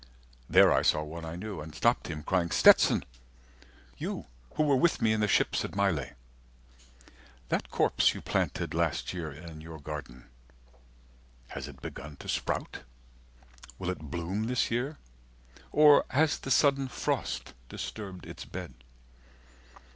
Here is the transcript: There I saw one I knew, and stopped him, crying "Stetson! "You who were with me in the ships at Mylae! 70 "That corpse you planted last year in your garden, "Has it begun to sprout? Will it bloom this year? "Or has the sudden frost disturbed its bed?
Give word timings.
There 0.49 0.71
I 0.73 0.81
saw 0.81 1.03
one 1.03 1.25
I 1.25 1.35
knew, 1.35 1.61
and 1.61 1.75
stopped 1.75 2.07
him, 2.07 2.23
crying 2.23 2.49
"Stetson! 2.49 3.05
"You 3.99 4.25
who 4.55 4.63
were 4.63 4.75
with 4.75 4.99
me 4.99 5.13
in 5.13 5.19
the 5.21 5.27
ships 5.27 5.63
at 5.63 5.75
Mylae! 5.75 6.15
70 7.05 7.15
"That 7.49 7.69
corpse 7.69 8.15
you 8.15 8.21
planted 8.23 8.73
last 8.73 9.13
year 9.13 9.31
in 9.31 9.61
your 9.61 9.79
garden, 9.79 10.27
"Has 11.49 11.67
it 11.67 11.83
begun 11.83 12.15
to 12.15 12.27
sprout? 12.27 12.79
Will 13.77 13.91
it 13.91 13.99
bloom 14.09 14.45
this 14.45 14.71
year? 14.71 14.97
"Or 15.71 16.05
has 16.09 16.39
the 16.39 16.49
sudden 16.49 16.87
frost 16.87 17.53
disturbed 17.69 18.25
its 18.25 18.43
bed? 18.43 18.73